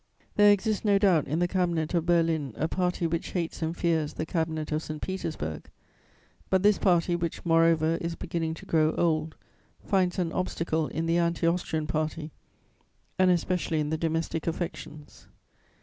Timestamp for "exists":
0.51-0.83